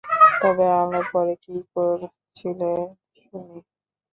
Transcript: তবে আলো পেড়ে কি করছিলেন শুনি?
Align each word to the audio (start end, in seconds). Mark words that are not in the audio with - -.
তবে 0.41 0.65
আলো 0.79 0.99
পেড়ে 1.11 1.35
কি 1.43 1.53
করছিলেন 1.73 2.79
শুনি? 3.19 3.57